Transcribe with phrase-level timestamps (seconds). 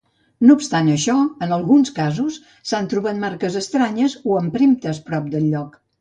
[0.49, 0.87] No obstant,
[1.47, 2.39] en alguns casos,
[2.71, 5.79] s'han trobat marques estranyes o empremtes prop del lloc.